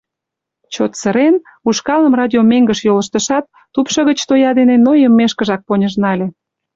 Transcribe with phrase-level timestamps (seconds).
[0.73, 1.35] Чот сырен,
[1.67, 6.27] ушкалым радио меҥгыш йолыштышат, тупшо гыч тоя дене нойымешкыжак поньыж нале.